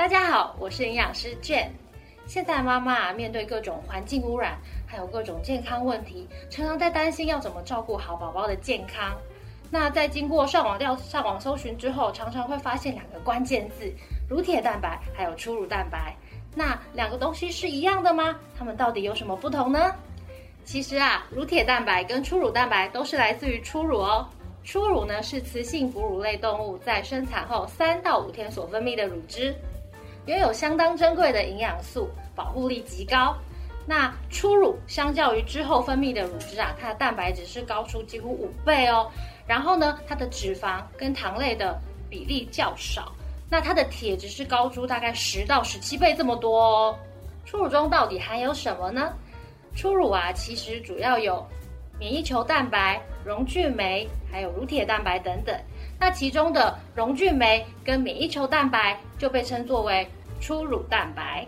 [0.00, 1.68] 大家好，我是营养师 Jane。
[2.26, 9.14] 现在妈妈面对各种环境污染，还有各种健康问题，常常在担心要怎么照顾好宝宝的健康。
[9.70, 13.92] 那在经过上网调、上网搜寻之后，常常会发现两个关键字：
[14.26, 16.16] 乳铁蛋白还有初乳蛋白。
[16.54, 18.34] 那两个东西是一样的吗？
[18.58, 19.94] 它们到底有什么不同呢？
[20.64, 24.26] 其实啊，乳铁蛋白跟初乳蛋白都是来自于初乳哦。
[24.64, 29.54] 初乳呢是雌性哺乳类动物在生产后三到五天所分泌的乳汁，
[30.26, 33.36] 拥有相当珍贵的营养素，保护力极高。
[33.86, 39.10] 那初乳相较于之后分泌的乳汁啊，它的蛋白质是高出几乎五倍哦。
[39.46, 41.76] 然后呢，它的脂肪跟糖类的
[42.08, 43.12] 比例较少，
[43.48, 46.98] 那它的铁质是高出大概十到十七倍这么多哦。
[47.44, 49.12] 初乳中到底含有什么呢？
[49.74, 51.44] 初乳啊，其实主要有
[51.98, 55.58] 免疫球蛋白、溶菌酶，还有乳铁蛋白等等。
[55.98, 60.06] 那其中的溶菌酶跟免疫球蛋白就被称作为
[60.40, 61.46] 初乳蛋白。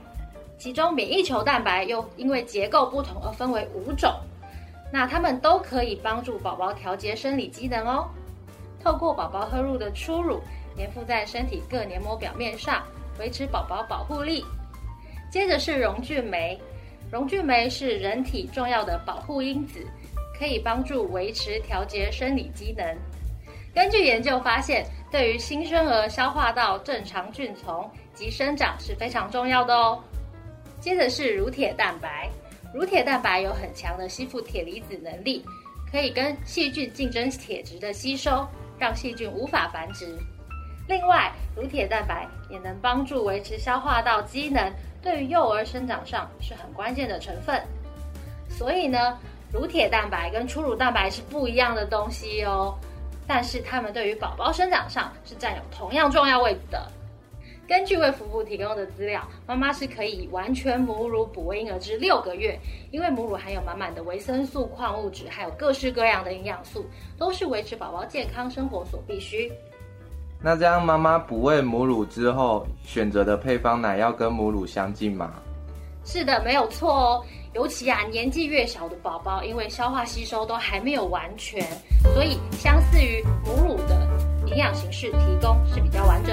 [0.59, 4.15] 其中免疫球蛋白又因为结构不同而分为五种。
[4.93, 8.09] 那它们都可以帮助宝宝调节生理机能哦。
[8.85, 10.41] 透过宝宝喝入的初乳，
[10.77, 12.85] 粘附在身体各黏膜表面上，
[13.19, 14.45] 维持宝宝保护力。
[15.31, 16.61] 接着是溶菌酶。
[17.11, 19.87] 溶菌酶是人体重要的保护因子，
[20.39, 22.87] 可以帮助维持调节生理机能。
[23.75, 30.03] 根据研究发现，对于新生儿消化道正常菌丛及生长是非常重要的哦。
[30.81, 32.29] 接着是乳铁蛋白，
[32.75, 35.45] 乳铁蛋白有很强的吸附铁离子能力，
[35.91, 38.47] 可以跟细菌竞争铁质的吸收，
[38.79, 40.19] 让细菌无法繁殖。
[40.89, 44.73] 另外，乳铁蛋白也能帮助维持消化道机能。
[45.01, 47.61] 对于幼儿生长上是很关键的成分，
[48.49, 49.19] 所以呢，
[49.53, 52.79] 乳铁蛋白跟初乳蛋白是不一样的东西哦。
[53.27, 56.89] 但是它们对于宝宝生长上是占有同样重要位置的。
[57.69, 62.59] 根据卫福部提供的资料，妈妈是可以完全母乳哺喂婴儿至六个月，
[62.91, 66.85] 因为母乳含有满满的维生素、矿物质，还有各式各样的营养素，
[67.17, 69.51] 都是维持宝宝健康生活所必须。
[70.45, 75.35] 那这样妈妈哺喂母乳之后，选择的配方奶要跟母乳相近吗？
[76.05, 77.25] 是的，没有错哦。
[77.55, 81.63] 尤其啊，年纪越小的宝宝，因为消化吸收都还没有完全，
[82.13, 84.09] 所以相似于母乳的
[84.47, 86.32] 营养形式提供是比较完整。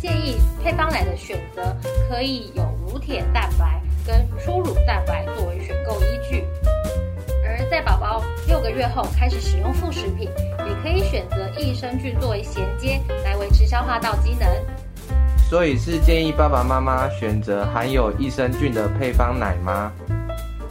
[0.00, 1.76] 建议配方奶的选择
[2.08, 6.44] 可以有乳铁蛋白跟初乳蛋白作为选购依据。
[7.44, 10.28] 而在宝宝六个月后开始使用副食品。
[10.68, 14.46] 也可以选择益生菌作为衔接，来维持消化道机能。
[15.48, 19.90] 所以是建议爸爸妈妈选择含有益生菌的配方奶吗？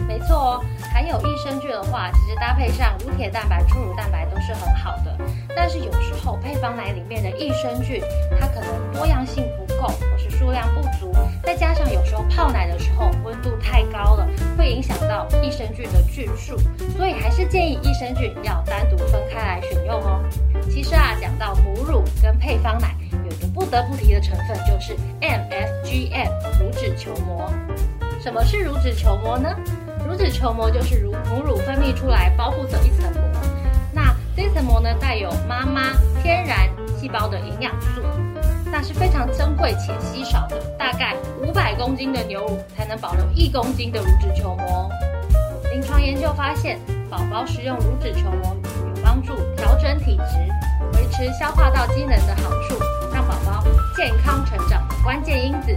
[0.08, 0.64] 没错哦，
[0.94, 5.18] 含有益生菌的话，其实搭配上乳铁蛋白、初乳蛋白都是很好的。
[5.56, 8.02] 但是有时候配方奶里面的益生菌，
[8.40, 11.14] 它可能多样性不够，或是数量不足，
[11.44, 16.58] 再加上有时候泡奶的时候温度太高了，会影响到益生菌的菌数，
[16.96, 20.24] 所以还是建议益生菌要单独分开来选用哦。
[20.70, 26.30] 其实啊，讲到母乳跟配方奶，有一个不得不提的成分就是 MFGM
[26.60, 27.52] 乳脂球膜。
[28.22, 29.50] 什么是乳脂球膜呢？
[30.08, 33.22] 乳脂球膜就是乳母乳分泌出来包覆着一层膜。
[33.92, 35.92] 那这层膜呢，带有妈妈
[36.24, 38.02] 天然细胞的营养素，
[38.72, 40.58] 那是非常珍贵且稀少的。
[40.80, 41.14] 大概
[41.44, 44.90] 五百公斤的牛乳才能保留一公斤的乳脂球膜。
[45.74, 46.80] 临床研究发现，
[47.10, 52.80] 宝宝食用乳脂球膜有帮助调整体质、维持消化道机能的好处，
[53.14, 53.62] 让宝宝
[53.98, 54.77] 健康成长
[55.08, 55.74] 关键因子。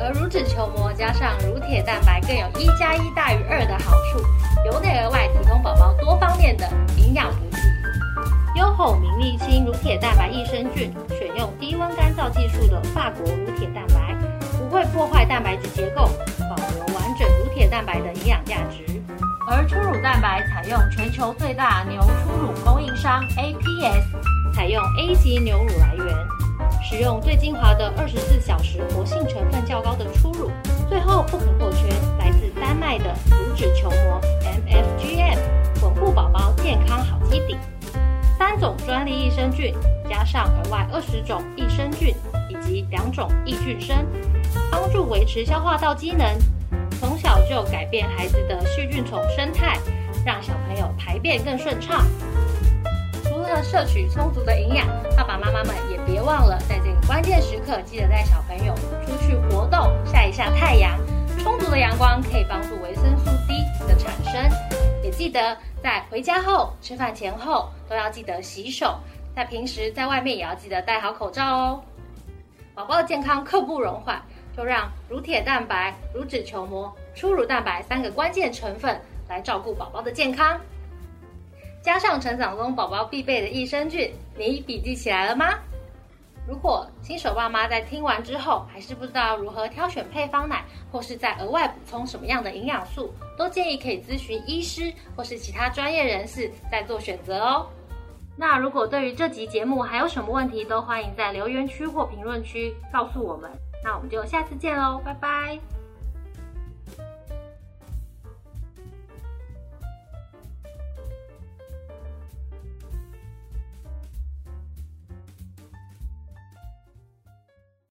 [0.00, 4.18] 而乳脂球膜加上乳铁蛋白，更有一加一大于二的好处，
[4.64, 8.60] 由内而外提供宝宝多方面的营养补给。
[8.60, 14.16] 优厚明利清乳铁蛋白益生菌，选用低温干燥技术的法国乳铁蛋白，
[14.58, 16.10] 不会破坏蛋白质结构，
[16.50, 18.84] 保留完整乳铁蛋白的营养价值。
[19.48, 26.06] 而初乳蛋白采用全球最大牛初乳供应商 APS，采用 A 级牛乳来源。
[26.88, 30.52] 使用最精华的二十四小时活性成分较高的初乳，
[30.88, 35.36] 最后不可或缺来自丹麦的乳脂球膜 MFGM，
[35.82, 37.58] 稳固宝宝健康好基底。
[38.38, 39.74] 三种专利益生菌
[40.08, 42.14] 加上额外二十种益生菌
[42.48, 44.06] 以及两种益菌生，
[44.70, 46.38] 帮助维持消化道机能，
[47.00, 49.76] 从小就改变孩子的细菌丛生态，
[50.24, 52.06] 让小朋友排便更顺畅。
[53.66, 54.86] 摄取充足的营养，
[55.16, 58.72] 爸爸妈妈们也别忘了在这个关键时刻，记得带小朋友
[59.04, 60.96] 出去活动，晒一下太阳。
[61.40, 64.58] 充足的阳光可以帮助维生素 D 的产生，
[65.02, 69.00] 也记得在回家后、吃饭前后都要记得洗手。
[69.34, 71.82] 在平时在外面也要记得戴好口罩哦。
[72.72, 74.22] 宝宝的健康刻不容缓，
[74.56, 80.58] 就让乳铁蛋白、乳脂球膜、初乳蛋白三个关键成分来照顾宝宝的健康。
[81.86, 85.54] 加上成长中宝宝必备的益生菌，你笔记起来了吗？
[86.44, 97.68] 如果新手爸妈在听完之后还是不知道如何挑选配方奶，或是在额外补充什么样的营养素，都建议可以咨询医师或是其他专业人士再做选择哦。
[98.36, 103.48] 那如果对于这集节目还有什么问题，都欢迎在留言区或评论区告诉我们。
[103.84, 105.75] 那我们就下次见喽，拜拜。